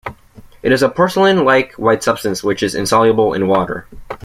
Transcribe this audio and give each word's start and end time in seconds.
It 0.63 0.71
is 0.71 0.81
a 0.81 0.89
porcelain-like 0.89 1.73
white 1.73 2.01
substance 2.01 2.43
which 2.43 2.63
is 2.63 2.73
insoluble 2.73 3.35
in 3.35 3.47
water. 3.47 3.85